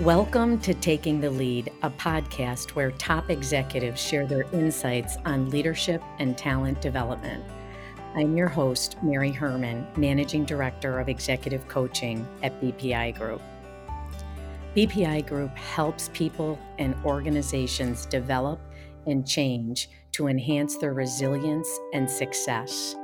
Welcome 0.00 0.58
to 0.60 0.72
Taking 0.72 1.20
the 1.20 1.28
Lead, 1.28 1.70
a 1.82 1.90
podcast 1.90 2.70
where 2.70 2.90
top 2.92 3.28
executives 3.28 4.00
share 4.00 4.26
their 4.26 4.44
insights 4.44 5.18
on 5.26 5.50
leadership 5.50 6.02
and 6.18 6.38
talent 6.38 6.80
development. 6.80 7.44
I'm 8.14 8.34
your 8.34 8.48
host, 8.48 8.96
Mary 9.02 9.30
Herman, 9.30 9.86
Managing 9.98 10.46
Director 10.46 11.00
of 11.00 11.10
Executive 11.10 11.68
Coaching 11.68 12.26
at 12.42 12.58
BPI 12.62 13.18
Group. 13.18 13.42
BPI 14.74 15.28
Group 15.28 15.54
helps 15.54 16.08
people 16.14 16.58
and 16.78 16.94
organizations 17.04 18.06
develop 18.06 18.58
and 19.04 19.28
change 19.28 19.90
to 20.12 20.28
enhance 20.28 20.78
their 20.78 20.94
resilience 20.94 21.68
and 21.92 22.10
success. 22.10 22.96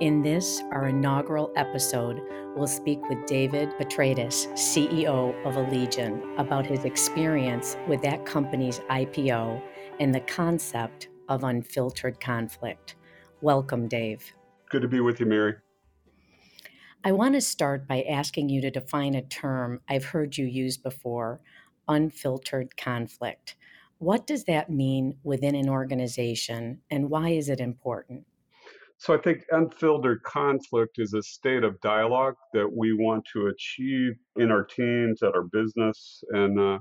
In 0.00 0.20
this, 0.20 0.62
our 0.72 0.88
inaugural 0.88 1.50
episode, 1.56 2.20
we'll 2.54 2.66
speak 2.66 3.00
with 3.08 3.24
David 3.24 3.70
Petratis, 3.78 4.46
CEO 4.52 5.34
of 5.46 5.54
Allegion, 5.54 6.38
about 6.38 6.66
his 6.66 6.84
experience 6.84 7.78
with 7.88 8.02
that 8.02 8.26
company's 8.26 8.80
IPO 8.90 9.62
and 9.98 10.14
the 10.14 10.20
concept 10.20 11.08
of 11.30 11.44
unfiltered 11.44 12.20
conflict. 12.20 12.96
Welcome, 13.40 13.88
Dave. 13.88 14.34
Good 14.68 14.82
to 14.82 14.88
be 14.88 15.00
with 15.00 15.18
you, 15.18 15.24
Mary. 15.24 15.54
I 17.02 17.12
want 17.12 17.34
to 17.34 17.40
start 17.40 17.88
by 17.88 18.02
asking 18.02 18.50
you 18.50 18.60
to 18.60 18.70
define 18.70 19.14
a 19.14 19.22
term 19.22 19.80
I've 19.88 20.04
heard 20.04 20.36
you 20.36 20.44
use 20.44 20.76
before 20.76 21.40
unfiltered 21.88 22.76
conflict. 22.76 23.56
What 23.96 24.26
does 24.26 24.44
that 24.44 24.68
mean 24.68 25.16
within 25.22 25.54
an 25.54 25.70
organization, 25.70 26.82
and 26.90 27.08
why 27.08 27.30
is 27.30 27.48
it 27.48 27.60
important? 27.60 28.26
So 28.98 29.14
I 29.14 29.18
think 29.18 29.44
unfiltered 29.50 30.22
conflict 30.22 30.98
is 30.98 31.12
a 31.12 31.22
state 31.22 31.64
of 31.64 31.80
dialogue 31.80 32.34
that 32.54 32.70
we 32.72 32.94
want 32.94 33.24
to 33.34 33.48
achieve 33.48 34.14
in 34.36 34.50
our 34.50 34.64
teams, 34.64 35.22
at 35.22 35.34
our 35.34 35.44
business, 35.52 36.24
and 36.30 36.58
uh, 36.58 36.78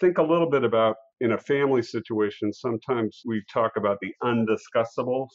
think 0.00 0.18
a 0.18 0.22
little 0.22 0.48
bit 0.48 0.64
about 0.64 0.96
in 1.20 1.32
a 1.32 1.38
family 1.38 1.82
situation. 1.82 2.52
Sometimes 2.52 3.20
we 3.26 3.42
talk 3.52 3.72
about 3.76 3.98
the 4.00 4.12
undiscussables. 4.22 5.28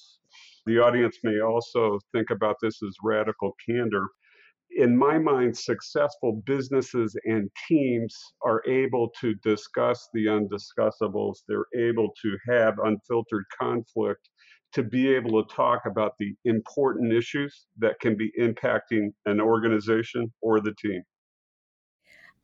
The 0.65 0.79
audience 0.79 1.17
may 1.23 1.39
also 1.41 1.99
think 2.11 2.31
about 2.31 2.57
this 2.61 2.81
as 2.83 2.95
radical 3.03 3.55
candor. 3.67 4.07
In 4.77 4.97
my 4.97 5.17
mind, 5.17 5.57
successful 5.57 6.41
businesses 6.45 7.15
and 7.25 7.49
teams 7.67 8.15
are 8.43 8.61
able 8.67 9.09
to 9.21 9.35
discuss 9.35 10.09
the 10.13 10.25
undiscussables. 10.25 11.37
They're 11.47 11.65
able 11.75 12.13
to 12.21 12.37
have 12.47 12.77
unfiltered 12.83 13.45
conflict 13.59 14.29
to 14.73 14.83
be 14.83 15.13
able 15.13 15.43
to 15.43 15.55
talk 15.55 15.81
about 15.85 16.13
the 16.19 16.35
important 16.45 17.13
issues 17.13 17.65
that 17.77 17.99
can 17.99 18.15
be 18.15 18.31
impacting 18.39 19.09
an 19.25 19.41
organization 19.41 20.31
or 20.41 20.59
the 20.59 20.73
team. 20.79 21.01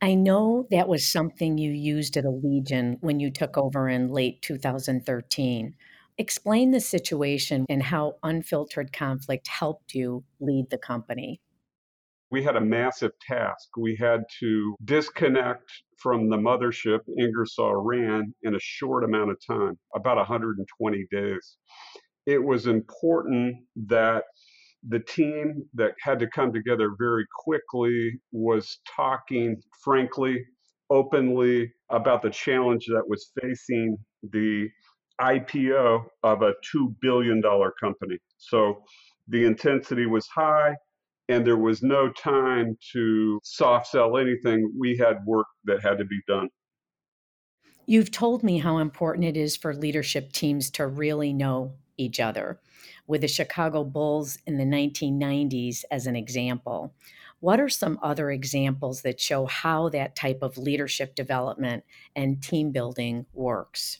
I 0.02 0.14
know 0.14 0.68
that 0.72 0.88
was 0.88 1.08
something 1.08 1.58
you 1.58 1.72
used 1.72 2.18
at 2.18 2.26
Allegion 2.26 2.98
when 3.02 3.20
you 3.20 3.32
took 3.32 3.58
over 3.58 3.88
in 3.88 4.12
late 4.12 4.42
2013. 4.42 5.74
Explain 6.18 6.72
the 6.72 6.80
situation 6.80 7.66
and 7.70 7.84
how 7.84 8.16
unfiltered 8.24 8.92
conflict 8.94 9.48
helped 9.48 9.94
you 9.94 10.24
lead 10.40 10.70
the 10.70 10.78
company. 10.78 11.42
We 12.32 12.44
had 12.44 12.56
a 12.56 12.62
massive 12.62 13.12
task. 13.26 13.78
We 13.78 13.96
had 13.96 14.24
to 14.40 14.76
disconnect 14.84 15.72
from 15.98 16.30
the 16.30 16.38
mothership 16.38 17.00
Ingersoll 17.18 17.76
Rand 17.76 18.34
in 18.44 18.56
a 18.56 18.60
short 18.60 19.04
amount 19.04 19.32
of 19.32 19.38
time, 19.46 19.78
about 19.96 20.18
120 20.18 21.06
days 21.12 21.58
it 22.26 22.44
was 22.44 22.68
important 22.68 23.58
that 23.88 24.24
the 24.88 25.00
team 25.00 25.64
that 25.74 25.94
had 26.02 26.20
to 26.20 26.28
come 26.28 26.54
together 26.54 26.92
very 26.98 27.26
quickly 27.44 28.20
was 28.32 28.80
talking 28.96 29.56
frankly, 29.84 30.44
openly 30.90 31.72
about 31.90 32.22
the 32.22 32.30
challenge 32.30 32.86
that 32.88 33.08
was 33.08 33.32
facing 33.42 33.98
the 34.32 34.68
IPO 35.22 36.04
of 36.24 36.42
a 36.42 36.54
$2 36.76 36.96
billion 37.02 37.42
company. 37.42 38.18
So 38.38 38.84
the 39.28 39.46
intensity 39.46 40.06
was 40.06 40.28
high 40.28 40.76
and 41.30 41.46
there 41.46 41.58
was 41.58 41.82
no 41.82 42.12
time 42.12 42.78
to 42.94 43.40
soft 43.44 43.88
sell 43.88 44.18
anything. 44.18 44.72
We 44.78 44.98
had 44.98 45.18
work 45.26 45.48
that 45.64 45.82
had 45.82 45.98
to 45.98 46.06
be 46.06 46.20
done. 46.28 46.50
You've 47.88 48.12
told 48.12 48.44
me 48.44 48.60
how 48.60 48.78
important 48.80 49.26
it 49.26 49.38
is 49.38 49.56
for 49.56 49.74
leadership 49.74 50.32
teams 50.32 50.70
to 50.72 50.88
really 50.88 51.34
know 51.34 51.76
each 51.98 52.20
other, 52.20 52.60
with 53.08 53.22
the 53.22 53.28
Chicago 53.28 53.84
Bulls 53.84 54.38
in 54.46 54.58
the 54.58 54.64
1990s 54.64 55.84
as 55.92 56.08
an 56.08 56.16
example. 56.16 56.94
What 57.40 57.60
are 57.60 57.70
some 57.70 58.00
other 58.02 58.32
examples 58.32 59.02
that 59.02 59.20
show 59.20 59.46
how 59.46 59.90
that 59.90 60.16
type 60.16 60.40
of 60.42 60.58
leadership 60.58 61.16
development 61.16 61.84
and 62.16 62.42
team 62.42 62.72
building 62.72 63.26
works? 63.34 64.00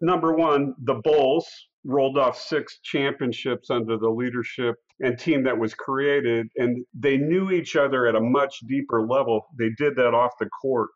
Number 0.00 0.34
one, 0.34 0.74
the 0.78 1.00
Bulls 1.02 1.46
rolled 1.84 2.18
off 2.18 2.38
six 2.38 2.78
championships 2.82 3.70
under 3.70 3.96
the 3.96 4.08
leadership 4.08 4.76
and 5.00 5.18
team 5.18 5.44
that 5.44 5.58
was 5.58 5.74
created, 5.74 6.48
and 6.56 6.84
they 6.94 7.16
knew 7.16 7.50
each 7.50 7.76
other 7.76 8.06
at 8.06 8.14
a 8.14 8.20
much 8.20 8.58
deeper 8.68 9.06
level. 9.06 9.46
They 9.58 9.70
did 9.78 9.96
that 9.96 10.14
off 10.14 10.32
the 10.38 10.48
court. 10.62 10.90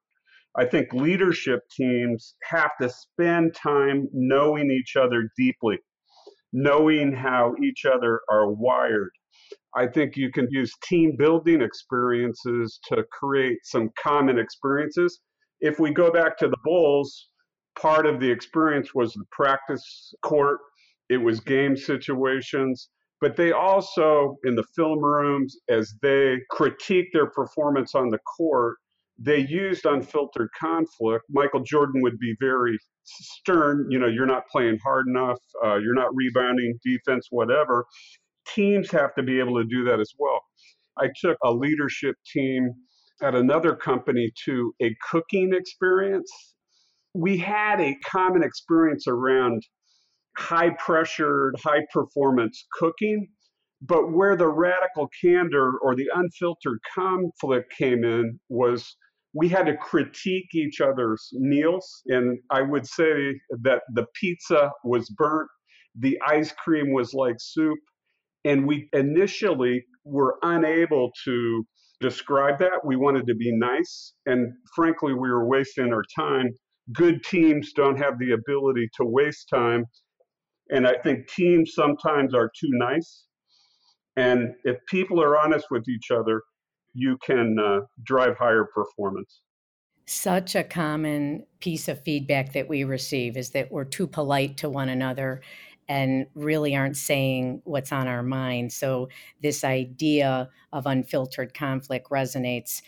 I 0.57 0.65
think 0.65 0.93
leadership 0.93 1.61
teams 1.71 2.35
have 2.43 2.73
to 2.81 2.91
spend 2.91 3.55
time 3.55 4.09
knowing 4.13 4.71
each 4.71 4.97
other 4.97 5.31
deeply 5.37 5.79
knowing 6.53 7.13
how 7.13 7.55
each 7.63 7.85
other 7.85 8.21
are 8.31 8.51
wired. 8.51 9.11
I 9.75 9.87
think 9.87 10.17
you 10.17 10.33
can 10.33 10.49
use 10.51 10.73
team 10.83 11.15
building 11.17 11.63
experiences 11.63 12.81
to 12.89 13.05
create 13.13 13.59
some 13.65 13.91
common 14.03 14.39
experiences. 14.39 15.21
If 15.61 15.79
we 15.79 15.93
go 15.93 16.11
back 16.11 16.37
to 16.39 16.49
the 16.49 16.57
Bulls, 16.65 17.29
part 17.79 18.07
of 18.07 18.19
the 18.21 18.31
experience 18.31 18.95
was 18.95 19.13
the 19.13 19.25
practice 19.31 20.13
court, 20.23 20.59
it 21.09 21.19
was 21.19 21.41
game 21.41 21.77
situations, 21.77 22.89
but 23.21 23.37
they 23.37 23.53
also, 23.53 24.39
in 24.45 24.55
the 24.55 24.65
film 24.75 24.99
rooms, 24.99 25.57
as 25.69 25.95
they 26.03 26.39
critique 26.51 27.09
their 27.13 27.27
performance 27.27 27.95
on 27.95 28.09
the 28.09 28.19
court, 28.19 28.77
they 29.21 29.39
used 29.39 29.85
unfiltered 29.85 30.49
conflict. 30.59 31.25
Michael 31.29 31.61
Jordan 31.61 32.01
would 32.01 32.19
be 32.19 32.35
very 32.41 32.79
stern, 33.05 33.87
you 33.91 33.99
know, 33.99 34.07
you're 34.07 34.27
not 34.27 34.49
playing 34.49 34.79
hard 34.83 35.07
enough, 35.09 35.39
uh, 35.65 35.77
you're 35.77 35.95
not 35.95 36.09
rebounding 36.15 36.79
defense, 36.85 37.27
whatever. 37.31 37.85
Teams 38.49 38.91
have 38.91 39.15
to 39.17 39.23
be 39.23 39.39
able 39.39 39.57
to 39.57 39.65
do 39.65 39.85
that 39.85 40.01
as 40.01 40.11
well. 40.19 40.41
I 40.99 41.09
took 41.21 41.37
a 41.45 41.53
leadership 41.53 42.17
team 42.33 42.73
at 43.23 43.35
another 43.35 43.77
company 43.77 44.33
to 44.47 44.73
a 44.83 44.97
cooking 45.11 45.53
experience. 45.53 46.31
We 47.15 47.37
had 47.37 47.81
a 47.81 47.97
common 48.07 48.43
experience 48.43 49.07
around 49.07 49.63
high 50.39 50.71
pressured, 50.71 51.57
high 51.63 51.85
performance 51.93 52.67
cooking. 52.79 53.29
But 53.83 54.13
where 54.13 54.37
the 54.37 54.49
radical 54.49 55.09
candor 55.23 55.79
or 55.79 55.95
the 55.95 56.09
unfiltered 56.15 56.79
conflict 56.95 57.73
came 57.77 58.05
in 58.05 58.39
was 58.49 58.95
we 59.33 59.49
had 59.49 59.67
to 59.67 59.77
critique 59.77 60.55
each 60.55 60.81
other's 60.81 61.29
meals. 61.35 62.03
And 62.07 62.39
I 62.51 62.63
would 62.63 62.87
say 62.87 63.41
that 63.63 63.83
the 63.95 64.07
pizza 64.15 64.73
was 64.85 65.09
burnt, 65.11 65.49
the 65.99 66.19
ice 66.27 66.53
cream 66.53 66.93
was 66.93 67.15
like 67.15 67.37
soup. 67.39 67.79
And 68.45 68.67
we 68.67 68.89
initially 68.93 69.85
were 70.05 70.39
unable 70.43 71.11
to 71.25 71.65
describe 72.01 72.59
that. 72.61 72.85
We 72.85 72.97
wanted 72.97 73.27
to 73.27 73.35
be 73.35 73.53
nice. 73.55 74.15
And 74.27 74.53
frankly, 74.75 75.13
we 75.13 75.31
were 75.31 75.47
wasting 75.47 75.93
our 75.93 76.05
time. 76.17 76.49
Good 76.93 77.23
teams 77.23 77.73
don't 77.75 77.99
have 77.99 78.19
the 78.19 78.33
ability 78.33 78.89
to 78.97 79.05
waste 79.05 79.49
time. 79.53 79.85
And 80.71 80.87
I 80.87 80.95
think 81.05 81.29
teams 81.29 81.73
sometimes 81.75 82.35
are 82.35 82.51
too 82.59 82.71
nice. 82.73 83.27
And 84.17 84.55
if 84.65 84.77
people 84.89 85.21
are 85.23 85.39
honest 85.39 85.67
with 85.71 85.89
each 85.89 86.11
other, 86.11 86.43
you 86.95 87.19
can 87.25 87.57
uh, 87.59 87.81
drive 88.03 88.37
higher 88.37 88.65
performance. 88.65 89.41
Such 90.07 90.55
a 90.57 90.65
common 90.65 91.47
piece 91.61 91.89
of 91.89 92.03
feedback 92.03 92.53
that 92.53 92.69
we 92.69 92.85
receive 92.85 93.37
is 93.37 93.51
that 93.51 93.71
we're 93.71 93.85
too 93.85 94.07
polite 94.07 94.57
to 94.59 94.69
one 94.69 94.89
another 94.89 95.41
and 95.89 96.27
really 96.35 96.75
aren't 96.75 96.97
saying 96.97 97.63
what's 97.65 97.93
on 97.93 98.09
our 98.09 98.23
mind. 98.23 98.73
So, 98.73 99.09
this 99.43 99.65
idea 99.65 100.49
of 100.73 100.87
unfiltered 100.87 101.55
conflict 101.55 102.11
resonates. 102.11 102.83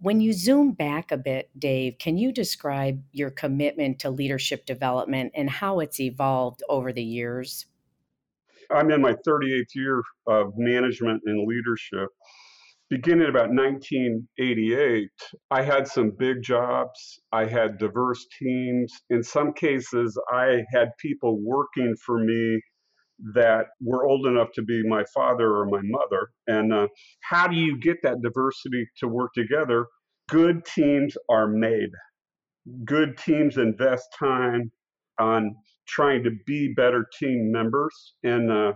When 0.00 0.20
you 0.20 0.34
zoom 0.34 0.72
back 0.72 1.10
a 1.10 1.16
bit, 1.16 1.50
Dave, 1.58 1.96
can 1.98 2.18
you 2.18 2.32
describe 2.32 3.02
your 3.12 3.30
commitment 3.30 3.98
to 4.00 4.10
leadership 4.10 4.66
development 4.66 5.32
and 5.34 5.48
how 5.48 5.80
it's 5.80 5.98
evolved 5.98 6.62
over 6.68 6.92
the 6.92 7.02
years? 7.02 7.64
I'm 8.70 8.90
in 8.90 9.00
my 9.00 9.14
38th 9.26 9.74
year 9.74 10.02
of 10.26 10.52
management 10.58 11.22
and 11.24 11.46
leadership 11.48 12.10
beginning 12.90 13.28
about 13.28 13.50
1988, 13.50 15.08
I 15.50 15.62
had 15.62 15.88
some 15.88 16.12
big 16.18 16.42
jobs. 16.42 17.20
I 17.32 17.46
had 17.46 17.78
diverse 17.78 18.26
teams. 18.38 18.92
In 19.10 19.22
some 19.22 19.52
cases, 19.52 20.18
I 20.32 20.62
had 20.72 20.88
people 20.98 21.38
working 21.42 21.94
for 22.04 22.18
me 22.18 22.60
that 23.34 23.66
were 23.80 24.06
old 24.06 24.26
enough 24.26 24.48
to 24.54 24.62
be 24.62 24.82
my 24.86 25.04
father 25.14 25.56
or 25.56 25.64
my 25.66 25.80
mother. 25.82 26.28
And 26.46 26.72
uh, 26.72 26.88
how 27.22 27.46
do 27.46 27.56
you 27.56 27.78
get 27.80 27.96
that 28.02 28.20
diversity 28.22 28.86
to 28.98 29.08
work 29.08 29.32
together? 29.34 29.86
good 30.28 30.64
teams 30.64 31.16
are 31.28 31.46
made. 31.46 31.90
Good 32.84 33.16
teams 33.18 33.58
invest 33.58 34.08
time 34.18 34.72
on 35.20 35.56
trying 35.86 36.24
to 36.24 36.30
be 36.46 36.72
better 36.74 37.06
team 37.18 37.50
members. 37.52 38.14
And 38.24 38.50
uh, 38.50 38.72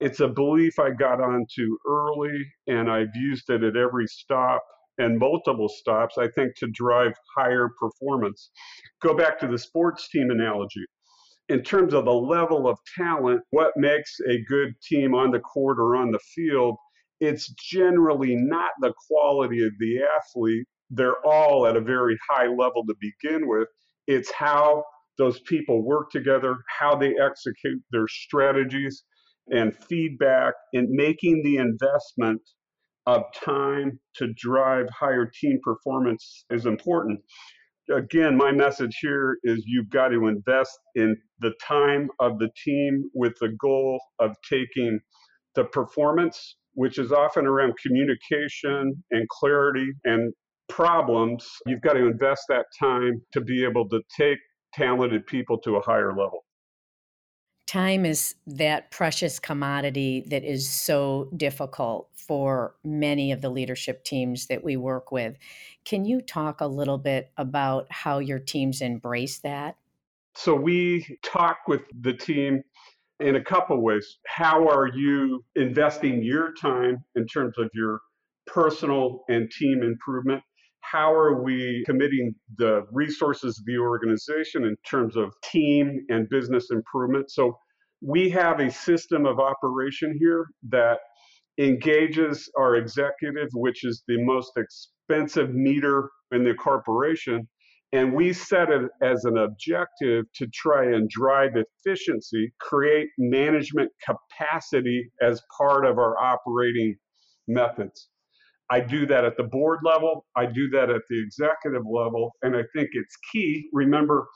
it's 0.00 0.20
a 0.20 0.28
belief 0.28 0.78
I 0.78 0.90
got 0.90 1.20
onto 1.20 1.78
early, 1.88 2.46
and 2.66 2.90
I've 2.90 3.14
used 3.14 3.48
it 3.50 3.62
at 3.62 3.76
every 3.76 4.06
stop 4.06 4.62
and 4.98 5.18
multiple 5.18 5.68
stops, 5.68 6.16
I 6.18 6.28
think, 6.28 6.54
to 6.56 6.68
drive 6.72 7.12
higher 7.36 7.70
performance. 7.78 8.50
Go 9.02 9.14
back 9.14 9.38
to 9.40 9.46
the 9.46 9.58
sports 9.58 10.08
team 10.08 10.30
analogy. 10.30 10.84
In 11.48 11.62
terms 11.62 11.94
of 11.94 12.04
the 12.04 12.12
level 12.12 12.68
of 12.68 12.78
talent, 12.98 13.42
what 13.50 13.72
makes 13.76 14.16
a 14.28 14.42
good 14.48 14.74
team 14.82 15.14
on 15.14 15.30
the 15.30 15.38
court 15.38 15.78
or 15.78 15.96
on 15.96 16.10
the 16.10 16.18
field, 16.34 16.76
it's 17.20 17.48
generally 17.52 18.34
not 18.36 18.72
the 18.80 18.92
quality 19.08 19.64
of 19.64 19.72
the 19.78 20.00
athlete. 20.18 20.66
They're 20.90 21.24
all 21.26 21.66
at 21.66 21.76
a 21.76 21.80
very 21.80 22.18
high 22.28 22.48
level 22.48 22.84
to 22.86 22.94
begin 23.00 23.48
with. 23.48 23.68
It's 24.06 24.30
how 24.32 24.84
those 25.18 25.40
people 25.40 25.82
work 25.82 26.10
together, 26.10 26.56
how 26.78 26.96
they 26.96 27.14
execute 27.18 27.82
their 27.90 28.08
strategies 28.08 29.04
and 29.50 29.76
feedback, 29.88 30.54
and 30.72 30.88
making 30.90 31.42
the 31.42 31.56
investment 31.56 32.40
of 33.06 33.22
time 33.44 34.00
to 34.16 34.32
drive 34.34 34.86
higher 34.90 35.30
team 35.40 35.58
performance 35.62 36.44
is 36.50 36.66
important. 36.66 37.20
Again, 37.94 38.36
my 38.36 38.50
message 38.50 38.98
here 39.00 39.38
is 39.44 39.62
you've 39.64 39.90
got 39.90 40.08
to 40.08 40.26
invest 40.26 40.76
in 40.96 41.16
the 41.38 41.52
time 41.62 42.08
of 42.18 42.38
the 42.40 42.48
team 42.64 43.08
with 43.14 43.34
the 43.40 43.50
goal 43.60 44.00
of 44.18 44.34
taking 44.50 44.98
the 45.54 45.64
performance, 45.64 46.56
which 46.74 46.98
is 46.98 47.12
often 47.12 47.46
around 47.46 47.74
communication 47.80 49.04
and 49.12 49.28
clarity 49.28 49.92
and 50.04 50.32
problems. 50.68 51.46
You've 51.66 51.80
got 51.80 51.92
to 51.92 52.06
invest 52.06 52.42
that 52.48 52.66
time 52.78 53.22
to 53.32 53.40
be 53.40 53.64
able 53.64 53.88
to 53.90 54.00
take 54.18 54.38
talented 54.74 55.24
people 55.26 55.58
to 55.58 55.76
a 55.76 55.80
higher 55.80 56.10
level. 56.10 56.45
Time 57.66 58.06
is 58.06 58.36
that 58.46 58.92
precious 58.92 59.40
commodity 59.40 60.24
that 60.28 60.44
is 60.44 60.68
so 60.68 61.28
difficult 61.36 62.08
for 62.14 62.76
many 62.84 63.32
of 63.32 63.40
the 63.40 63.50
leadership 63.50 64.04
teams 64.04 64.46
that 64.46 64.62
we 64.62 64.76
work 64.76 65.10
with. 65.10 65.36
Can 65.84 66.04
you 66.04 66.20
talk 66.20 66.60
a 66.60 66.66
little 66.66 66.98
bit 66.98 67.32
about 67.36 67.86
how 67.90 68.20
your 68.20 68.38
teams 68.38 68.80
embrace 68.80 69.38
that? 69.40 69.76
So, 70.36 70.54
we 70.54 71.18
talk 71.24 71.58
with 71.66 71.80
the 72.02 72.12
team 72.12 72.62
in 73.20 73.36
a 73.36 73.42
couple 73.42 73.82
ways. 73.82 74.18
How 74.26 74.68
are 74.68 74.88
you 74.94 75.44
investing 75.56 76.22
your 76.22 76.52
time 76.60 76.98
in 77.14 77.26
terms 77.26 77.54
of 77.58 77.70
your 77.74 78.00
personal 78.46 79.24
and 79.28 79.50
team 79.50 79.82
improvement? 79.82 80.42
How 80.90 81.12
are 81.12 81.42
we 81.42 81.82
committing 81.86 82.34
the 82.58 82.82
resources 82.92 83.58
of 83.58 83.64
the 83.64 83.78
organization 83.78 84.64
in 84.64 84.76
terms 84.88 85.16
of 85.16 85.32
team 85.42 86.04
and 86.08 86.28
business 86.28 86.68
improvement? 86.70 87.30
So 87.30 87.58
we 88.00 88.30
have 88.30 88.60
a 88.60 88.70
system 88.70 89.26
of 89.26 89.40
operation 89.40 90.16
here 90.18 90.46
that 90.68 90.98
engages 91.58 92.50
our 92.58 92.76
executive, 92.76 93.48
which 93.54 93.84
is 93.84 94.04
the 94.06 94.22
most 94.22 94.52
expensive 94.56 95.54
meter 95.54 96.10
in 96.32 96.44
the 96.44 96.54
corporation. 96.54 97.48
And 97.92 98.12
we 98.12 98.32
set 98.32 98.68
it 98.70 98.82
as 99.02 99.24
an 99.24 99.38
objective 99.38 100.24
to 100.34 100.46
try 100.52 100.84
and 100.84 101.08
drive 101.08 101.52
efficiency, 101.54 102.52
create 102.60 103.08
management 103.16 103.90
capacity 104.04 105.10
as 105.22 105.42
part 105.56 105.86
of 105.86 105.98
our 105.98 106.18
operating 106.18 106.96
methods. 107.48 108.08
I 108.70 108.80
do 108.80 109.06
that 109.06 109.24
at 109.24 109.36
the 109.36 109.44
board 109.44 109.80
level, 109.84 110.26
I 110.36 110.46
do 110.46 110.68
that 110.70 110.90
at 110.90 111.02
the 111.08 111.20
executive 111.22 111.84
level, 111.86 112.32
and 112.42 112.56
I 112.56 112.62
think 112.74 112.90
it's 112.92 113.16
key. 113.32 113.68
Remember, 113.72 114.26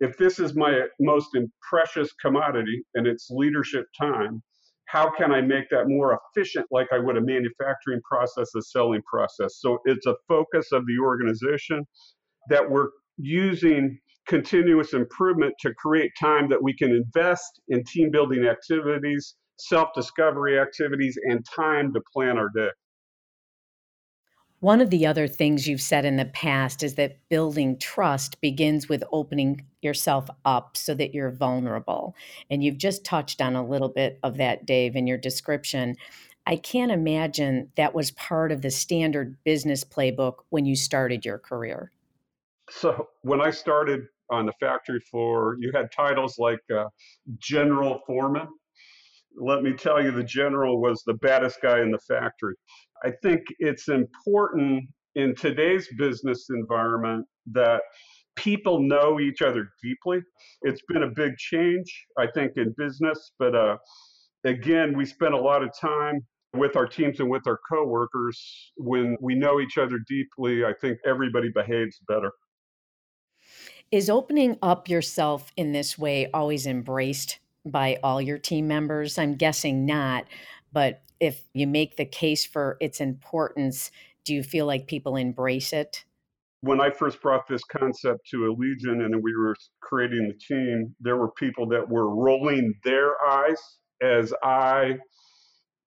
if 0.00 0.16
this 0.18 0.38
is 0.38 0.54
my 0.54 0.82
most 1.00 1.28
precious 1.68 2.12
commodity 2.14 2.82
and 2.94 3.06
it's 3.06 3.28
leadership 3.30 3.86
time, 3.98 4.42
how 4.86 5.10
can 5.10 5.32
I 5.32 5.40
make 5.40 5.68
that 5.70 5.88
more 5.88 6.18
efficient 6.36 6.66
like 6.70 6.88
I 6.92 6.98
would 6.98 7.16
a 7.16 7.20
manufacturing 7.20 8.00
process, 8.08 8.54
a 8.54 8.62
selling 8.62 9.02
process? 9.02 9.58
So 9.60 9.78
it's 9.84 10.06
a 10.06 10.14
focus 10.28 10.68
of 10.72 10.84
the 10.86 10.98
organization 11.02 11.84
that 12.50 12.68
we're 12.68 12.88
using 13.18 13.98
continuous 14.28 14.92
improvement 14.92 15.54
to 15.60 15.72
create 15.74 16.12
time 16.18 16.48
that 16.48 16.62
we 16.62 16.76
can 16.76 16.90
invest 16.90 17.60
in 17.68 17.82
team 17.84 18.10
building 18.10 18.46
activities, 18.46 19.36
self 19.58 19.88
discovery 19.94 20.58
activities, 20.58 21.18
and 21.24 21.44
time 21.44 21.92
to 21.94 22.00
plan 22.12 22.36
our 22.36 22.50
day. 22.54 22.70
One 24.60 24.80
of 24.80 24.88
the 24.90 25.06
other 25.06 25.28
things 25.28 25.68
you've 25.68 25.82
said 25.82 26.04
in 26.04 26.16
the 26.16 26.24
past 26.24 26.82
is 26.82 26.94
that 26.94 27.18
building 27.28 27.78
trust 27.78 28.40
begins 28.40 28.88
with 28.88 29.04
opening 29.12 29.66
yourself 29.82 30.28
up 30.44 30.76
so 30.76 30.94
that 30.94 31.12
you're 31.12 31.30
vulnerable. 31.30 32.16
And 32.50 32.64
you've 32.64 32.78
just 32.78 33.04
touched 33.04 33.42
on 33.42 33.54
a 33.54 33.66
little 33.66 33.90
bit 33.90 34.18
of 34.22 34.38
that, 34.38 34.64
Dave, 34.64 34.96
in 34.96 35.06
your 35.06 35.18
description. 35.18 35.96
I 36.46 36.56
can't 36.56 36.92
imagine 36.92 37.70
that 37.76 37.94
was 37.94 38.12
part 38.12 38.50
of 38.50 38.62
the 38.62 38.70
standard 38.70 39.36
business 39.44 39.84
playbook 39.84 40.36
when 40.48 40.64
you 40.64 40.74
started 40.74 41.24
your 41.24 41.38
career. 41.38 41.92
So, 42.70 43.08
when 43.22 43.40
I 43.40 43.50
started 43.50 44.06
on 44.30 44.46
the 44.46 44.52
factory 44.58 45.00
floor, 45.00 45.56
you 45.60 45.70
had 45.72 45.92
titles 45.92 46.38
like 46.38 46.60
uh, 46.74 46.86
General 47.38 48.00
Foreman. 48.06 48.48
Let 49.36 49.62
me 49.62 49.72
tell 49.74 50.02
you, 50.02 50.10
the 50.10 50.24
general 50.24 50.80
was 50.80 51.02
the 51.06 51.14
baddest 51.14 51.60
guy 51.62 51.80
in 51.80 51.90
the 51.90 51.98
factory. 51.98 52.54
I 53.04 53.12
think 53.22 53.42
it's 53.58 53.88
important 53.88 54.84
in 55.14 55.34
today's 55.34 55.88
business 55.98 56.46
environment 56.50 57.26
that 57.52 57.82
people 58.36 58.80
know 58.80 59.20
each 59.20 59.42
other 59.42 59.68
deeply. 59.82 60.20
It's 60.62 60.82
been 60.88 61.02
a 61.02 61.10
big 61.10 61.36
change, 61.36 62.06
I 62.18 62.26
think, 62.34 62.52
in 62.56 62.74
business, 62.76 63.32
but 63.38 63.54
uh, 63.54 63.76
again, 64.44 64.96
we 64.96 65.04
spend 65.04 65.34
a 65.34 65.40
lot 65.40 65.62
of 65.62 65.70
time 65.78 66.20
with 66.54 66.76
our 66.76 66.86
teams 66.86 67.20
and 67.20 67.28
with 67.28 67.46
our 67.46 67.58
coworkers. 67.70 68.72
When 68.76 69.16
we 69.20 69.34
know 69.34 69.60
each 69.60 69.78
other 69.78 69.98
deeply, 70.08 70.64
I 70.64 70.72
think 70.80 70.98
everybody 71.06 71.50
behaves 71.54 72.00
better. 72.08 72.32
Is 73.92 74.10
opening 74.10 74.58
up 74.62 74.88
yourself 74.88 75.52
in 75.56 75.72
this 75.72 75.96
way 75.96 76.30
always 76.32 76.66
embraced 76.66 77.38
by 77.66 77.98
all 78.02 78.22
your 78.22 78.38
team 78.38 78.68
members? 78.68 79.18
I'm 79.18 79.34
guessing 79.34 79.84
not, 79.84 80.26
but 80.72 81.02
if 81.20 81.42
you 81.52 81.66
make 81.66 81.96
the 81.96 82.04
case 82.04 82.44
for 82.46 82.76
its 82.80 83.00
importance, 83.00 83.90
do 84.24 84.34
you 84.34 84.42
feel 84.42 84.66
like 84.66 84.86
people 84.86 85.16
embrace 85.16 85.72
it? 85.72 86.04
When 86.60 86.80
I 86.80 86.90
first 86.90 87.20
brought 87.20 87.46
this 87.46 87.62
concept 87.64 88.28
to 88.30 88.38
Allegion 88.38 89.04
and 89.04 89.22
we 89.22 89.36
were 89.36 89.54
creating 89.82 90.28
the 90.28 90.34
team, 90.34 90.94
there 91.00 91.16
were 91.16 91.30
people 91.32 91.66
that 91.68 91.88
were 91.88 92.14
rolling 92.14 92.74
their 92.84 93.12
eyes 93.24 93.78
as 94.02 94.32
I 94.42 94.96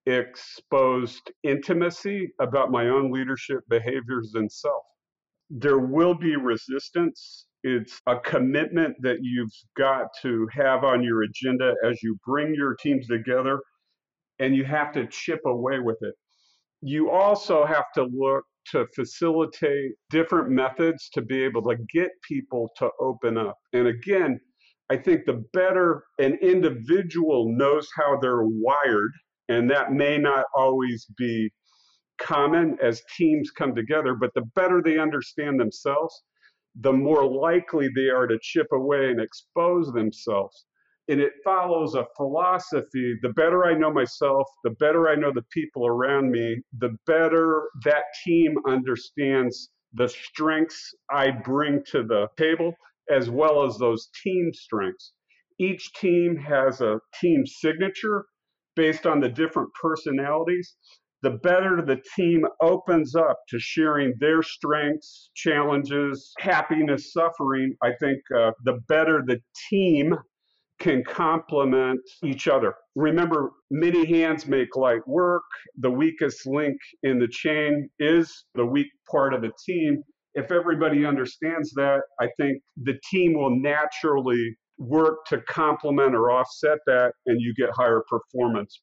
exposed 0.05 1.31
intimacy 1.43 2.31
about 2.39 2.71
my 2.71 2.87
own 2.87 3.11
leadership 3.11 3.59
behaviors 3.69 4.31
and 4.35 4.51
self. 4.51 4.83
There 5.49 5.79
will 5.79 6.15
be 6.15 6.35
resistance. 6.35 7.45
It's 7.63 7.99
a 8.07 8.17
commitment 8.19 8.95
that 9.01 9.17
you've 9.21 9.51
got 9.75 10.07
to 10.21 10.47
have 10.53 10.83
on 10.83 11.03
your 11.03 11.23
agenda 11.23 11.73
as 11.85 12.01
you 12.01 12.17
bring 12.25 12.53
your 12.53 12.75
teams 12.75 13.07
together 13.07 13.59
and 14.39 14.55
you 14.55 14.63
have 14.63 14.93
to 14.93 15.07
chip 15.07 15.41
away 15.45 15.79
with 15.79 15.97
it. 16.01 16.13
You 16.81 17.11
also 17.11 17.65
have 17.65 17.91
to 17.95 18.03
look 18.03 18.45
to 18.71 18.87
facilitate 18.95 19.91
different 20.09 20.49
methods 20.49 21.09
to 21.13 21.21
be 21.21 21.43
able 21.43 21.61
to 21.63 21.75
get 21.93 22.11
people 22.27 22.69
to 22.77 22.89
open 23.01 23.37
up. 23.37 23.57
And 23.73 23.87
again, 23.87 24.39
I 24.89 24.97
think 24.97 25.25
the 25.25 25.43
better 25.53 26.03
an 26.19 26.37
individual 26.41 27.53
knows 27.55 27.87
how 27.95 28.17
they're 28.19 28.43
wired, 28.43 29.11
and 29.49 29.69
that 29.69 29.91
may 29.91 30.17
not 30.17 30.45
always 30.55 31.05
be 31.17 31.51
common 32.19 32.77
as 32.81 33.01
teams 33.17 33.51
come 33.51 33.75
together, 33.75 34.15
but 34.15 34.31
the 34.35 34.43
better 34.55 34.81
they 34.83 34.97
understand 34.97 35.59
themselves, 35.59 36.23
the 36.75 36.93
more 36.93 37.25
likely 37.25 37.89
they 37.95 38.09
are 38.09 38.27
to 38.27 38.39
chip 38.41 38.67
away 38.71 39.09
and 39.09 39.21
expose 39.21 39.91
themselves 39.93 40.65
and 41.09 41.19
it 41.19 41.33
follows 41.43 41.95
a 41.95 42.05
philosophy 42.15 43.17
the 43.23 43.33
better 43.35 43.65
I 43.65 43.73
know 43.73 43.91
myself, 43.91 44.47
the 44.63 44.69
better 44.79 45.09
I 45.09 45.15
know 45.15 45.31
the 45.33 45.45
people 45.51 45.87
around 45.87 46.31
me, 46.31 46.61
the 46.77 46.95
better 47.07 47.63
that 47.83 48.03
team 48.23 48.55
understands 48.67 49.71
the 49.93 50.07
strengths 50.07 50.93
I 51.09 51.31
bring 51.31 51.83
to 51.87 52.03
the 52.03 52.27
table, 52.37 52.75
as 53.09 53.27
well 53.29 53.65
as 53.65 53.77
those 53.77 54.09
team 54.23 54.51
strengths. 54.53 55.13
Each 55.59 55.91
team 55.93 56.37
has 56.37 56.79
a 56.81 56.99
team 57.19 57.43
signature 57.45 58.25
based 58.75 59.07
on 59.07 59.19
the 59.19 59.29
different 59.29 59.69
personalities. 59.81 60.75
The 61.21 61.31
better 61.31 61.81
the 61.81 62.01
team 62.15 62.45
opens 62.61 63.13
up 63.15 63.39
to 63.49 63.59
sharing 63.59 64.13
their 64.19 64.41
strengths, 64.41 65.31
challenges, 65.35 66.33
happiness, 66.39 67.11
suffering, 67.11 67.75
I 67.83 67.91
think 67.99 68.19
uh, 68.37 68.51
the 68.63 68.79
better 68.87 69.21
the 69.25 69.41
team 69.69 70.15
can 70.79 71.03
complement 71.03 71.99
each 72.23 72.47
other. 72.47 72.73
Remember, 72.95 73.51
many 73.69 74.05
hands 74.05 74.47
make 74.47 74.77
light 74.77 75.05
work. 75.07 75.43
The 75.77 75.91
weakest 75.91 76.47
link 76.47 76.77
in 77.03 77.19
the 77.19 77.27
chain 77.27 77.89
is 77.99 78.45
the 78.55 78.65
weak 78.65 78.87
part 79.11 79.33
of 79.33 79.41
the 79.41 79.51
team. 79.65 80.01
If 80.35 80.51
everybody 80.51 81.05
understands 81.05 81.73
that, 81.73 82.01
I 82.21 82.29
think 82.37 82.61
the 82.83 82.97
team 83.11 83.33
will 83.33 83.59
naturally 83.59 84.55
work 84.77 85.25
to 85.27 85.41
complement 85.49 86.15
or 86.15 86.31
offset 86.31 86.77
that, 86.85 87.11
and 87.25 87.41
you 87.41 87.53
get 87.55 87.71
higher 87.71 88.03
performance. 88.07 88.79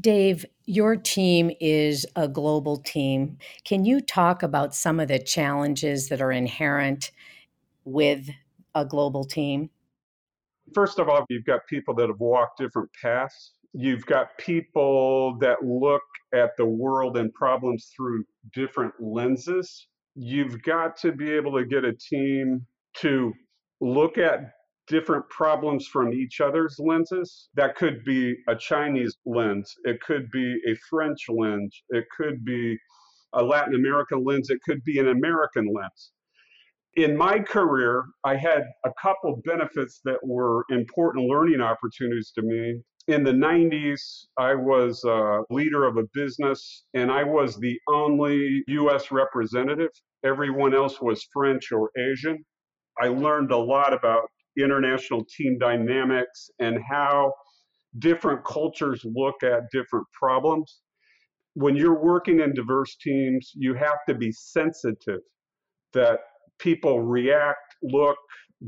Dave, 0.00 0.44
your 0.66 0.96
team 0.96 1.52
is 1.60 2.04
a 2.16 2.26
global 2.26 2.78
team. 2.78 3.38
Can 3.64 3.84
you 3.84 4.00
talk 4.00 4.42
about 4.42 4.74
some 4.74 4.98
of 4.98 5.08
the 5.08 5.20
challenges 5.20 6.08
that 6.08 6.20
are 6.20 6.32
inherent 6.32 7.12
with 7.84 8.28
a 8.74 8.84
global 8.84 9.24
team? 9.24 9.70
First 10.74 10.98
of 10.98 11.08
all, 11.08 11.24
you've 11.28 11.44
got 11.44 11.60
people 11.68 11.94
that 11.94 12.08
have 12.08 12.18
walked 12.18 12.58
different 12.58 12.90
paths. 13.00 13.52
You've 13.72 14.04
got 14.06 14.36
people 14.38 15.38
that 15.40 15.62
look 15.62 16.02
at 16.34 16.56
the 16.56 16.66
world 16.66 17.16
and 17.16 17.32
problems 17.32 17.92
through 17.94 18.24
different 18.52 18.94
lenses. 18.98 19.86
You've 20.16 20.62
got 20.62 20.96
to 20.98 21.12
be 21.12 21.30
able 21.30 21.52
to 21.58 21.64
get 21.64 21.84
a 21.84 21.92
team 21.92 22.66
to 22.98 23.32
look 23.80 24.18
at 24.18 24.40
different 24.86 25.28
problems 25.28 25.86
from 25.86 26.12
each 26.12 26.40
other's 26.40 26.76
lenses. 26.78 27.48
That 27.54 27.76
could 27.76 28.04
be 28.04 28.36
a 28.48 28.56
Chinese 28.56 29.16
lens, 29.24 29.74
it 29.84 30.00
could 30.00 30.30
be 30.30 30.60
a 30.68 30.74
French 30.90 31.26
lens, 31.28 31.82
it 31.90 32.04
could 32.16 32.44
be 32.44 32.78
a 33.34 33.42
Latin 33.42 33.74
American 33.74 34.24
lens, 34.24 34.50
it 34.50 34.60
could 34.66 34.82
be 34.84 34.98
an 34.98 35.08
American 35.08 35.66
lens. 35.72 36.12
In 36.96 37.16
my 37.16 37.40
career, 37.40 38.04
I 38.22 38.36
had 38.36 38.62
a 38.84 38.90
couple 39.02 39.40
benefits 39.44 40.00
that 40.04 40.24
were 40.24 40.64
important 40.70 41.28
learning 41.28 41.60
opportunities 41.60 42.30
to 42.36 42.42
me. 42.42 42.80
In 43.08 43.24
the 43.24 43.32
90s, 43.32 44.26
I 44.38 44.54
was 44.54 45.02
a 45.04 45.42
leader 45.50 45.84
of 45.84 45.96
a 45.96 46.04
business 46.14 46.84
and 46.94 47.10
I 47.10 47.24
was 47.24 47.56
the 47.56 47.78
only 47.88 48.62
US 48.68 49.10
representative. 49.10 49.90
Everyone 50.24 50.72
else 50.72 51.00
was 51.00 51.26
French 51.32 51.72
or 51.72 51.90
Asian. 51.98 52.44
I 53.02 53.08
learned 53.08 53.50
a 53.50 53.58
lot 53.58 53.92
about 53.92 54.30
international 54.56 55.24
team 55.24 55.58
dynamics 55.58 56.50
and 56.60 56.78
how 56.88 57.32
different 57.98 58.44
cultures 58.44 59.04
look 59.04 59.42
at 59.42 59.70
different 59.72 60.06
problems. 60.12 60.80
When 61.54 61.76
you're 61.76 62.02
working 62.02 62.40
in 62.40 62.52
diverse 62.54 62.96
teams, 62.96 63.52
you 63.54 63.74
have 63.74 63.98
to 64.08 64.14
be 64.14 64.32
sensitive 64.32 65.20
that 65.92 66.20
people 66.58 67.00
react, 67.00 67.76
look, 67.82 68.16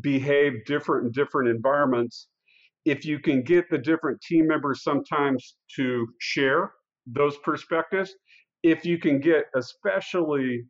behave 0.00 0.64
different 0.66 1.06
in 1.06 1.12
different 1.12 1.48
environments. 1.48 2.28
If 2.84 3.04
you 3.04 3.18
can 3.18 3.42
get 3.42 3.68
the 3.68 3.78
different 3.78 4.20
team 4.20 4.46
members 4.46 4.82
sometimes 4.82 5.56
to 5.74 6.06
share 6.20 6.72
those 7.06 7.36
perspectives, 7.38 8.14
if 8.62 8.84
you 8.84 8.98
can 8.98 9.20
get 9.20 9.46
especially 9.56 10.64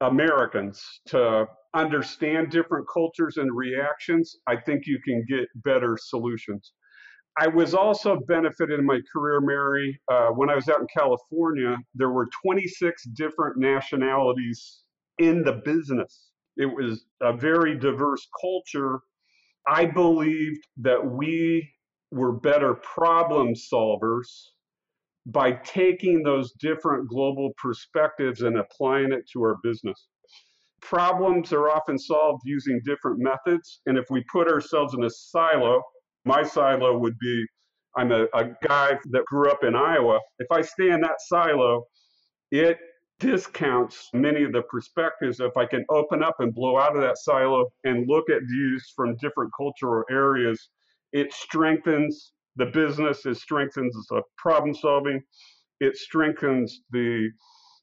Americans 0.00 0.82
to 1.06 1.46
understand 1.74 2.50
different 2.50 2.86
cultures 2.92 3.36
and 3.36 3.54
reactions, 3.54 4.36
I 4.46 4.56
think 4.56 4.86
you 4.86 5.00
can 5.04 5.24
get 5.28 5.48
better 5.56 5.98
solutions. 6.00 6.72
I 7.36 7.48
was 7.48 7.74
also 7.74 8.20
benefited 8.28 8.78
in 8.78 8.86
my 8.86 9.00
career, 9.12 9.40
Mary. 9.40 10.00
Uh, 10.10 10.28
when 10.28 10.50
I 10.50 10.54
was 10.54 10.68
out 10.68 10.80
in 10.80 10.86
California, 10.96 11.76
there 11.94 12.10
were 12.10 12.28
26 12.42 13.04
different 13.14 13.56
nationalities 13.56 14.84
in 15.18 15.42
the 15.42 15.60
business. 15.64 16.30
It 16.56 16.66
was 16.66 17.06
a 17.20 17.32
very 17.36 17.76
diverse 17.76 18.26
culture. 18.40 19.00
I 19.66 19.86
believed 19.86 20.64
that 20.76 21.04
we 21.04 21.68
were 22.12 22.32
better 22.32 22.74
problem 22.74 23.54
solvers 23.54 24.28
by 25.26 25.52
taking 25.64 26.22
those 26.22 26.52
different 26.60 27.08
global 27.08 27.52
perspectives 27.60 28.42
and 28.42 28.58
applying 28.58 29.12
it 29.12 29.28
to 29.32 29.42
our 29.42 29.56
business 29.64 30.06
problems 30.80 31.52
are 31.52 31.70
often 31.70 31.98
solved 31.98 32.42
using 32.44 32.80
different 32.84 33.18
methods. 33.18 33.80
And 33.86 33.96
if 33.98 34.04
we 34.10 34.24
put 34.30 34.48
ourselves 34.48 34.94
in 34.94 35.04
a 35.04 35.10
silo, 35.10 35.82
my 36.24 36.42
silo 36.42 36.98
would 36.98 37.18
be 37.18 37.44
I'm 37.96 38.10
a, 38.10 38.24
a 38.34 38.50
guy 38.66 38.98
that 39.10 39.24
grew 39.26 39.50
up 39.50 39.62
in 39.62 39.74
Iowa. 39.76 40.18
If 40.38 40.50
I 40.50 40.62
stay 40.62 40.90
in 40.90 41.00
that 41.02 41.20
silo, 41.20 41.84
it 42.50 42.78
discounts 43.20 44.08
many 44.12 44.42
of 44.42 44.52
the 44.52 44.62
perspectives. 44.62 45.40
If 45.40 45.56
I 45.56 45.66
can 45.66 45.84
open 45.90 46.22
up 46.22 46.36
and 46.40 46.52
blow 46.52 46.78
out 46.78 46.96
of 46.96 47.02
that 47.02 47.18
silo 47.18 47.66
and 47.84 48.08
look 48.08 48.28
at 48.30 48.42
views 48.42 48.92
from 48.96 49.16
different 49.16 49.52
cultural 49.56 50.02
areas, 50.10 50.70
it 51.12 51.32
strengthens 51.32 52.32
the 52.56 52.66
business, 52.66 53.24
it 53.26 53.36
strengthens 53.36 53.94
the 54.10 54.22
problem 54.36 54.74
solving, 54.74 55.22
it 55.80 55.96
strengthens 55.96 56.80
the 56.90 57.30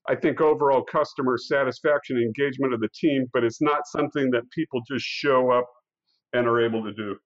I 0.10 0.16
think 0.16 0.42
overall 0.42 0.84
customer 0.84 1.38
satisfaction 1.38 2.18
and 2.18 2.26
engagement 2.26 2.74
of 2.74 2.80
the 2.80 2.90
team, 2.94 3.28
but 3.34 3.44
it's 3.44 3.62
not 3.62 3.82
something 3.86 4.32
that 4.32 4.50
people 4.52 4.82
just 4.90 5.06
show 5.06 5.52
up 5.52 5.68
and 6.34 6.48
are 6.48 6.60
able 6.60 6.84
to 6.84 6.94
do. 6.94 7.18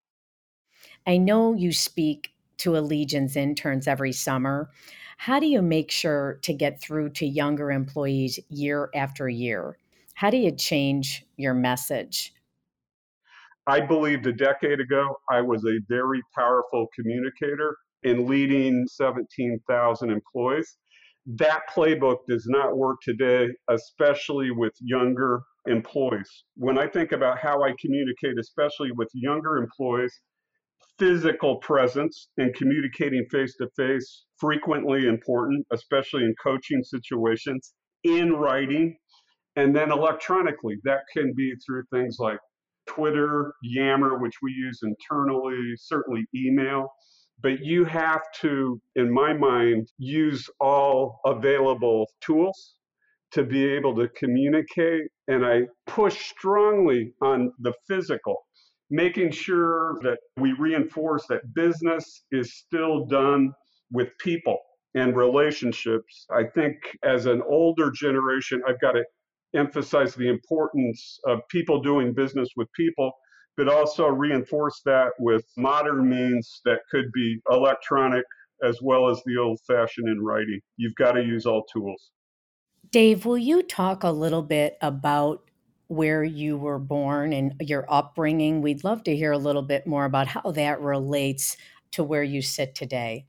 I 1.08 1.18
know 1.18 1.54
you 1.54 1.72
speak 1.72 2.32
to 2.58 2.78
Allegion's 2.78 3.36
interns 3.36 3.88
every 3.88 4.12
summer. 4.12 4.70
How 5.18 5.40
do 5.40 5.46
you 5.46 5.62
make 5.62 5.92
sure 5.92 6.40
to 6.42 6.54
get 6.54 6.82
through 6.82 7.10
to 7.12 7.26
younger 7.26 7.72
employees 7.72 8.40
year 8.50 8.90
after 8.94 9.30
year? 9.30 9.78
How 10.16 10.30
do 10.30 10.38
you 10.38 10.52
change 10.52 11.26
your 11.38 11.54
message? 11.54 12.34
I 13.68 13.82
believed 13.82 14.28
a 14.28 14.34
decade 14.34 14.80
ago 14.80 15.18
I 15.30 15.42
was 15.42 15.66
a 15.66 15.80
very 15.88 16.22
powerful 16.36 16.88
communicator 16.94 17.78
in 18.04 18.28
leading 18.28 18.86
17,000 18.88 20.10
employees. 20.12 20.78
That 21.26 21.64
playbook 21.74 22.20
does 22.28 22.46
not 22.48 22.78
work 22.78 22.98
today, 23.02 23.48
especially 23.70 24.52
with 24.52 24.74
younger 24.80 25.42
employees. 25.68 26.44
When 26.56 26.78
I 26.78 26.88
think 26.88 27.14
about 27.14 27.40
how 27.40 27.64
I 27.64 27.74
communicate, 27.82 28.38
especially 28.40 28.92
with 28.92 29.10
younger 29.14 29.58
employees, 29.58 30.14
physical 31.00 31.58
presence 31.58 32.30
and 32.38 32.54
communicating 32.54 33.26
face 33.32 33.56
to 33.58 33.68
face 33.76 34.26
frequently 34.40 35.08
important, 35.08 35.66
especially 35.72 36.24
in 36.24 36.36
coaching 36.42 36.84
situations, 36.84 37.74
in 38.04 38.34
writing, 38.34 38.96
and 39.56 39.76
then 39.76 39.92
electronically. 39.92 40.78
That 40.84 41.02
can 41.12 41.34
be 41.36 41.54
through 41.66 41.84
things 41.92 42.18
like 42.20 42.40
Twitter, 42.88 43.52
Yammer, 43.64 44.20
which 44.20 44.36
we 44.44 44.52
use 44.52 44.82
internally, 44.84 45.74
certainly 45.78 46.26
email 46.36 46.88
but 47.42 47.60
you 47.60 47.86
have 47.86 48.22
to, 48.42 48.82
in 48.96 49.12
my 49.12 49.34
mind, 49.34 49.92
use 49.98 50.50
all 50.60 51.20
available 51.26 52.08
tools 52.22 52.76
to 53.32 53.44
be 53.44 53.66
able 53.66 53.96
to 53.96 54.08
communicate. 54.10 55.04
And 55.28 55.46
I 55.46 55.64
push 55.86 56.30
strongly 56.30 57.14
on 57.22 57.52
the 57.60 57.74
physical, 57.88 58.46
making 58.90 59.32
sure 59.32 59.98
that 60.04 60.18
we 60.38 60.54
reinforce 60.54 61.26
that 61.28 61.54
business 61.54 62.24
is 62.32 62.58
still 62.58 63.06
done 63.06 63.52
with 63.92 64.10
people 64.20 64.58
and 64.96 65.16
relationships. 65.16 66.26
I 66.32 66.44
think 66.56 66.76
as 67.04 67.26
an 67.26 67.42
older 67.48 67.92
generation, 67.92 68.62
I've 68.68 68.80
got 68.80 68.94
to 68.94 69.04
emphasize 69.54 70.16
the 70.16 70.30
importance 70.30 71.20
of 71.28 71.40
people 71.50 71.82
doing 71.82 72.14
business 72.14 72.50
with 72.56 72.68
people 72.74 73.12
but 73.58 73.70
also 73.70 74.08
reinforce 74.08 74.82
that 74.86 75.12
with 75.20 75.46
modern 75.58 76.10
means 76.10 76.62
that 76.66 76.80
could 76.92 77.12
be 77.14 77.40
electronic 77.50 78.26
as 78.64 78.82
well 78.82 79.10
as 79.10 79.22
the 79.26 79.38
old 79.38 79.60
fashioned 79.68 80.10
in 80.10 80.22
writing. 80.22 80.60
You've 80.78 80.96
got 80.96 81.14
to 81.14 81.24
use 81.24 81.46
all 81.46 81.64
tools. 81.72 82.12
Dave, 82.92 83.26
will 83.26 83.38
you 83.38 83.62
talk 83.62 84.04
a 84.04 84.12
little 84.12 84.44
bit 84.44 84.78
about 84.82 85.50
where 85.88 86.24
you 86.24 86.58
were 86.58 86.80
born 86.80 87.34
and 87.34 87.54
your 87.60 87.86
upbringing? 87.90 88.62
We'd 88.62 88.84
love 88.84 89.04
to 89.04 89.16
hear 89.16 89.32
a 89.32 89.38
little 89.38 89.62
bit 89.62 89.86
more 89.86 90.06
about 90.06 90.28
how 90.28 90.52
that 90.52 90.82
relates 90.82 91.58
to 91.92 92.04
where 92.04 92.24
you 92.24 92.42
sit 92.42 92.76
today. 92.76 93.26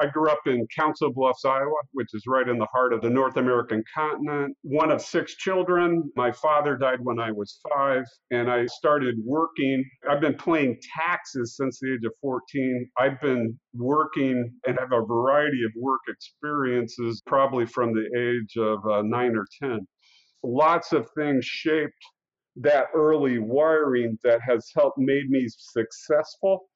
I 0.00 0.06
grew 0.06 0.30
up 0.30 0.46
in 0.46 0.66
Council 0.76 1.12
Bluffs, 1.12 1.44
Iowa, 1.44 1.74
which 1.92 2.08
is 2.14 2.22
right 2.26 2.48
in 2.48 2.58
the 2.58 2.68
heart 2.72 2.92
of 2.92 3.00
the 3.00 3.10
North 3.10 3.36
American 3.36 3.82
continent. 3.94 4.56
One 4.62 4.90
of 4.90 5.02
six 5.02 5.34
children. 5.36 6.10
My 6.16 6.30
father 6.30 6.76
died 6.76 7.00
when 7.02 7.18
I 7.18 7.32
was 7.32 7.58
five, 7.72 8.04
and 8.30 8.50
I 8.50 8.66
started 8.66 9.16
working. 9.24 9.84
I've 10.08 10.20
been 10.20 10.34
paying 10.34 10.78
taxes 10.96 11.56
since 11.56 11.78
the 11.80 11.94
age 11.94 12.04
of 12.04 12.12
14. 12.20 12.90
I've 12.98 13.20
been 13.20 13.58
working 13.74 14.52
and 14.66 14.78
have 14.78 14.92
a 14.92 15.04
variety 15.04 15.64
of 15.64 15.72
work 15.76 16.00
experiences 16.08 17.22
probably 17.26 17.66
from 17.66 17.92
the 17.92 18.06
age 18.16 18.56
of 18.56 18.78
uh, 18.86 19.02
nine 19.02 19.36
or 19.36 19.46
10. 19.60 19.86
Lots 20.44 20.92
of 20.92 21.08
things 21.16 21.44
shaped 21.44 22.04
that 22.56 22.86
early 22.94 23.38
wiring 23.38 24.18
that 24.22 24.40
has 24.46 24.70
helped 24.76 24.98
made 24.98 25.28
me 25.28 25.46
successful. 25.48 26.68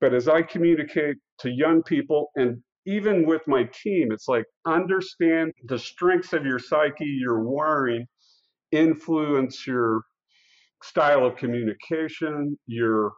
But 0.00 0.14
as 0.14 0.28
I 0.28 0.42
communicate 0.42 1.16
to 1.40 1.50
young 1.50 1.82
people 1.82 2.30
and 2.36 2.62
even 2.86 3.26
with 3.26 3.42
my 3.46 3.64
team, 3.64 4.12
it's 4.12 4.28
like 4.28 4.44
understand 4.66 5.52
the 5.64 5.78
strengths 5.78 6.32
of 6.32 6.44
your 6.44 6.58
psyche, 6.58 7.04
your 7.04 7.40
wiring, 7.42 8.06
influence 8.72 9.66
your 9.66 10.02
style 10.82 11.26
of 11.26 11.36
communication, 11.36 12.58
your 12.66 13.12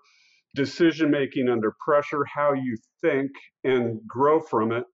decision 0.55 1.11
making 1.11 1.49
under 1.49 1.75
pressure, 1.85 2.25
how 2.25 2.53
you 2.53 2.77
think 3.01 3.31
and 3.65 4.01
grow 4.07 4.41
from 4.41 4.73
it 4.73 4.85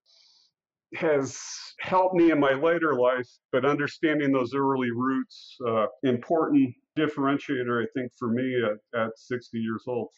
has 0.95 1.39
helped 1.81 2.15
me 2.15 2.31
in 2.31 2.41
my 2.41 2.53
later 2.53 2.95
life, 2.95 3.29
but 3.53 3.65
understanding 3.65 4.33
those 4.33 4.55
early 4.55 4.91
roots, 4.91 5.57
uh, 5.67 5.87
important 6.03 6.75
differentiator, 6.99 7.83
I 7.83 7.87
think, 7.95 8.11
for 8.19 8.29
me 8.29 8.63
at, 8.65 8.99
at 8.99 9.11
60 9.17 9.59
years 9.59 9.85
old. 9.87 10.09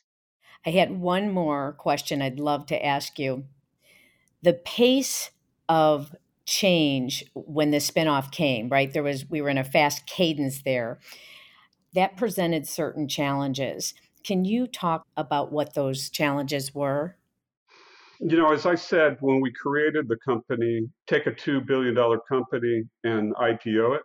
I 0.64 0.70
had 0.70 1.00
one 1.00 1.32
more 1.32 1.72
question 1.72 2.22
I'd 2.22 2.38
love 2.38 2.66
to 2.66 2.86
ask 2.86 3.18
you. 3.18 3.44
The 4.42 4.54
pace 4.54 5.30
of 5.68 6.14
change 6.46 7.24
when 7.34 7.70
the 7.70 7.78
spinoff 7.78 8.32
came, 8.32 8.68
right? 8.68 8.92
There 8.92 9.02
was 9.02 9.28
we 9.28 9.40
were 9.40 9.48
in 9.48 9.58
a 9.58 9.64
fast 9.64 10.06
cadence 10.06 10.62
there. 10.62 10.98
That 11.94 12.16
presented 12.16 12.66
certain 12.66 13.08
challenges. 13.08 13.94
Can 14.24 14.44
you 14.44 14.66
talk 14.66 15.06
about 15.16 15.52
what 15.52 15.74
those 15.74 16.10
challenges 16.10 16.74
were? 16.74 17.16
You 18.20 18.36
know, 18.36 18.52
as 18.52 18.66
I 18.66 18.74
said, 18.74 19.16
when 19.20 19.40
we 19.40 19.50
created 19.50 20.06
the 20.06 20.18
company, 20.18 20.82
take 21.06 21.26
a 21.26 21.30
$2 21.30 21.66
billion 21.66 21.96
company 22.28 22.82
and 23.02 23.34
IPO 23.36 23.96
it, 23.96 24.02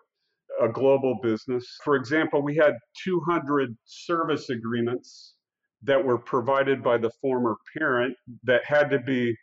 a 0.61 0.69
global 0.69 1.19
business. 1.21 1.77
For 1.83 1.97
example, 1.97 2.41
we 2.41 2.55
had 2.55 2.75
200 3.03 3.75
service 3.83 4.49
agreements 4.49 5.35
that 5.83 6.03
were 6.03 6.17
provided 6.17 6.81
by 6.81 6.97
the 6.97 7.11
former 7.21 7.57
parent 7.77 8.15
that 8.43 8.63
had 8.63 8.89
to 8.91 8.99
be 8.99 9.35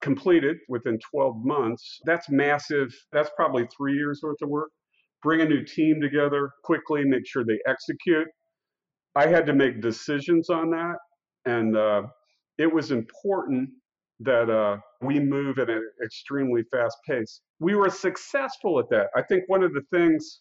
completed 0.00 0.58
within 0.68 0.98
12 1.10 1.44
months. 1.44 2.00
That's 2.04 2.28
massive. 2.30 2.94
That's 3.12 3.30
probably 3.36 3.66
three 3.76 3.94
years 3.94 4.20
worth 4.22 4.40
of 4.42 4.48
work. 4.48 4.70
Bring 5.22 5.40
a 5.40 5.44
new 5.44 5.64
team 5.64 6.00
together 6.00 6.50
quickly, 6.64 7.04
make 7.04 7.26
sure 7.26 7.44
they 7.44 7.58
execute. 7.66 8.26
I 9.14 9.26
had 9.26 9.46
to 9.46 9.52
make 9.52 9.82
decisions 9.82 10.48
on 10.50 10.70
that. 10.70 10.96
And 11.44 11.76
uh, 11.76 12.02
it 12.58 12.72
was 12.72 12.90
important 12.90 13.70
that 14.20 14.50
uh, 14.50 14.78
we 15.00 15.18
move 15.18 15.58
at 15.58 15.70
an 15.70 15.82
extremely 16.04 16.62
fast 16.70 16.96
pace. 17.08 17.40
We 17.58 17.74
were 17.74 17.90
successful 17.90 18.78
at 18.78 18.88
that. 18.90 19.08
I 19.16 19.22
think 19.22 19.44
one 19.46 19.62
of 19.62 19.72
the 19.72 19.82
things 19.92 20.40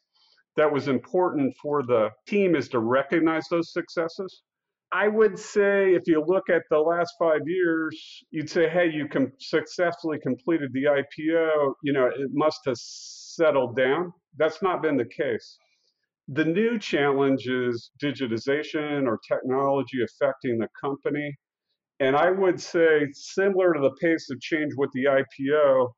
that 0.57 0.71
was 0.71 0.87
important 0.87 1.55
for 1.61 1.83
the 1.83 2.09
team 2.27 2.55
is 2.55 2.67
to 2.69 2.79
recognize 2.79 3.47
those 3.49 3.71
successes. 3.71 4.43
I 4.91 5.07
would 5.07 5.37
say 5.37 5.93
if 5.93 6.03
you 6.07 6.23
look 6.25 6.49
at 6.49 6.63
the 6.71 6.79
last 6.79 7.13
five 7.19 7.41
years, 7.45 8.23
you'd 8.31 8.49
say, 8.49 8.67
hey, 8.67 8.89
you 8.91 9.07
com- 9.07 9.31
successfully 9.39 10.17
completed 10.19 10.71
the 10.73 10.85
IPO. 10.85 11.73
You 11.83 11.93
know, 11.93 12.07
it 12.07 12.31
must 12.33 12.61
have 12.65 12.77
settled 12.77 13.75
down. 13.75 14.11
That's 14.37 14.61
not 14.63 14.81
been 14.81 14.97
the 14.97 15.05
case. 15.05 15.57
The 16.29 16.45
new 16.45 16.79
challenge 16.79 17.47
is 17.47 17.91
digitization 18.03 19.07
or 19.07 19.19
technology 19.27 19.99
affecting 20.03 20.57
the 20.57 20.67
company. 20.79 21.35
And 21.99 22.15
I 22.15 22.31
would 22.31 22.59
say, 22.59 23.07
similar 23.13 23.73
to 23.73 23.79
the 23.79 23.95
pace 24.01 24.29
of 24.31 24.39
change 24.39 24.73
with 24.75 24.89
the 24.93 25.05
IPO, 25.05 25.89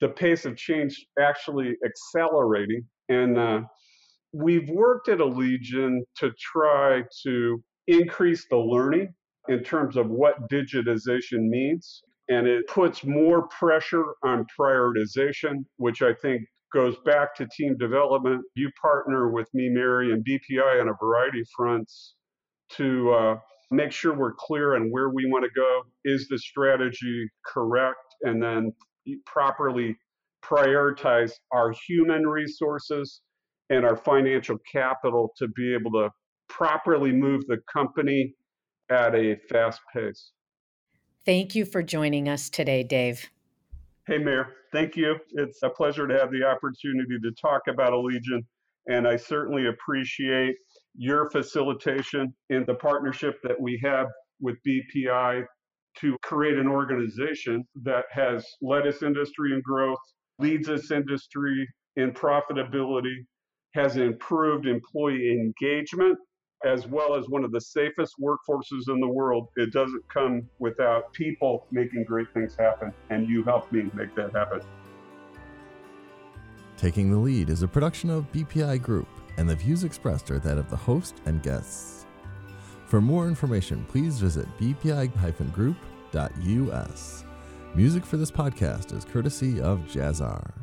the 0.00 0.08
pace 0.10 0.44
of 0.44 0.56
change 0.56 1.04
actually 1.20 1.74
accelerating. 1.84 2.82
And 3.08 3.38
uh, 3.38 3.60
we've 4.32 4.68
worked 4.70 5.08
at 5.08 5.18
Allegion 5.18 6.00
to 6.18 6.30
try 6.38 7.02
to 7.24 7.62
increase 7.88 8.46
the 8.48 8.56
learning 8.56 9.12
in 9.48 9.64
terms 9.64 9.96
of 9.96 10.08
what 10.08 10.48
digitization 10.50 11.48
means. 11.48 12.02
And 12.28 12.46
it 12.46 12.68
puts 12.68 13.04
more 13.04 13.48
pressure 13.48 14.04
on 14.22 14.46
prioritization, 14.58 15.64
which 15.78 16.02
I 16.02 16.12
think 16.12 16.42
goes 16.72 16.96
back 17.06 17.34
to 17.36 17.48
team 17.56 17.76
development. 17.78 18.44
You 18.54 18.70
partner 18.80 19.30
with 19.30 19.48
me, 19.54 19.70
Mary, 19.70 20.12
and 20.12 20.24
BPI 20.24 20.80
on 20.80 20.88
a 20.88 20.94
variety 21.02 21.40
of 21.40 21.48
fronts 21.56 22.14
to 22.72 23.12
uh, 23.12 23.36
make 23.70 23.90
sure 23.90 24.14
we're 24.14 24.34
clear 24.34 24.76
on 24.76 24.90
where 24.90 25.08
we 25.08 25.24
want 25.26 25.44
to 25.44 25.50
go. 25.56 25.82
Is 26.04 26.28
the 26.28 26.38
strategy 26.38 27.26
correct? 27.46 27.96
And 28.22 28.42
then 28.42 28.72
properly 29.24 29.96
prioritize 30.44 31.32
our 31.52 31.72
human 31.86 32.26
resources 32.26 33.22
and 33.70 33.84
our 33.84 33.96
financial 33.96 34.58
capital 34.70 35.32
to 35.38 35.48
be 35.48 35.74
able 35.74 35.90
to 35.92 36.10
properly 36.48 37.12
move 37.12 37.46
the 37.46 37.58
company 37.72 38.34
at 38.90 39.14
a 39.14 39.36
fast 39.48 39.80
pace. 39.94 40.32
Thank 41.24 41.54
you 41.54 41.64
for 41.64 41.82
joining 41.82 42.28
us 42.28 42.48
today, 42.48 42.82
Dave. 42.82 43.28
Hey, 44.06 44.18
Mary. 44.18 44.46
Thank 44.72 44.96
you. 44.96 45.16
It's 45.32 45.62
a 45.62 45.68
pleasure 45.68 46.06
to 46.06 46.18
have 46.18 46.30
the 46.30 46.44
opportunity 46.44 47.18
to 47.22 47.30
talk 47.40 47.62
about 47.68 47.92
Allegion, 47.92 48.44
and 48.86 49.06
I 49.06 49.16
certainly 49.16 49.66
appreciate 49.66 50.56
your 50.96 51.30
facilitation 51.30 52.34
in 52.50 52.64
the 52.66 52.74
partnership 52.74 53.36
that 53.42 53.60
we 53.60 53.80
have 53.84 54.06
with 54.40 54.56
BPI 54.66 55.44
to 56.00 56.16
create 56.22 56.58
an 56.58 56.68
organization 56.68 57.66
that 57.82 58.04
has 58.10 58.46
led 58.62 58.86
its 58.86 59.02
industry 59.02 59.52
in 59.52 59.60
growth, 59.62 59.98
leads 60.38 60.68
its 60.68 60.90
industry 60.90 61.66
in 61.96 62.12
profitability, 62.12 63.16
has 63.74 63.96
improved 63.96 64.66
employee 64.66 65.32
engagement, 65.32 66.16
as 66.64 66.86
well 66.86 67.14
as 67.14 67.28
one 67.28 67.44
of 67.44 67.52
the 67.52 67.60
safest 67.60 68.14
workforces 68.20 68.88
in 68.88 69.00
the 69.00 69.08
world. 69.08 69.48
It 69.56 69.72
doesn't 69.72 70.08
come 70.08 70.48
without 70.58 71.12
people 71.12 71.66
making 71.70 72.04
great 72.04 72.26
things 72.34 72.56
happen, 72.58 72.92
and 73.10 73.28
you 73.28 73.44
helped 73.44 73.72
me 73.72 73.90
make 73.94 74.14
that 74.16 74.34
happen. 74.34 74.60
Taking 76.76 77.10
the 77.10 77.18
Lead 77.18 77.48
is 77.50 77.62
a 77.62 77.68
production 77.68 78.10
of 78.10 78.30
BPI 78.32 78.82
Group, 78.82 79.08
and 79.36 79.48
the 79.48 79.56
views 79.56 79.84
expressed 79.84 80.30
are 80.30 80.38
that 80.40 80.58
of 80.58 80.68
the 80.70 80.76
host 80.76 81.20
and 81.26 81.42
guests. 81.42 82.06
For 82.86 83.00
more 83.00 83.28
information, 83.28 83.84
please 83.88 84.18
visit 84.18 84.46
bpi-group.us. 84.58 87.24
Music 87.74 88.06
for 88.06 88.16
this 88.16 88.30
podcast 88.30 88.96
is 88.96 89.04
courtesy 89.04 89.60
of 89.60 89.80
Jazzar. 89.80 90.54